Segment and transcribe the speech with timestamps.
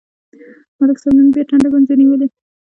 [0.79, 2.27] ملک صاحب نن بیا ټنډه ګونځې نیولې.